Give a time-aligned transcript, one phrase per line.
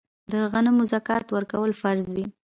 [0.31, 2.25] د غنمو زکات ورکول فرض دي.